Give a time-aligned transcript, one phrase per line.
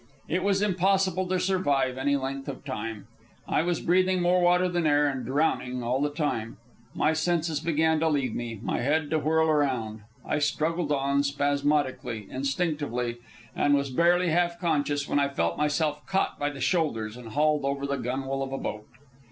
[0.27, 3.05] It was impossible to survive any length of time.
[3.47, 6.57] I was breathing more water than air, and drowning all the time.
[6.95, 10.01] My senses began to leave me, my head to whirl around.
[10.25, 13.19] I struggled on, spasmodically, instinctively,
[13.55, 17.63] and was barely half conscious when I felt myself caught by the shoulders and hauled
[17.63, 18.87] over the gunwale of a boat.